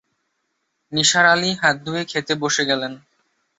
নিসার 0.91 1.25
আলি 1.25 1.49
হাত 1.61 1.75
ধুয়ে 1.85 2.03
খেতে 2.11 2.33
বসে 2.41 2.63
গেলেন। 2.69 2.93